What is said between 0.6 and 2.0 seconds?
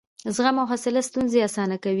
او حوصله ستونزې اسانه کوي.